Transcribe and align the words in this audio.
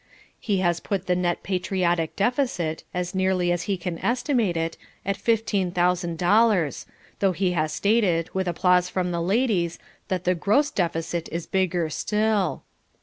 He 0.39 0.61
has 0.61 0.79
put 0.79 1.05
the 1.05 1.15
Net 1.15 1.43
Patriotic 1.43 2.15
Deficit, 2.15 2.83
as 2.91 3.13
nearly 3.13 3.51
as 3.51 3.61
he 3.69 3.77
can 3.77 3.99
estimate 3.99 4.57
it, 4.57 4.75
at 5.05 5.15
fifteen 5.15 5.69
thousand 5.71 6.17
dollars, 6.17 6.87
though 7.19 7.33
he 7.33 7.51
has 7.51 7.71
stated, 7.71 8.27
with 8.33 8.47
applause 8.47 8.89
from 8.89 9.11
the 9.11 9.21
ladies, 9.21 9.77
that 10.07 10.23
the 10.23 10.33
Gross 10.33 10.71
Deficit 10.71 11.29
is 11.31 11.45
bigger 11.45 11.87
still. 11.91 12.63